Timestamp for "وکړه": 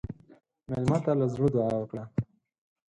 1.77-2.03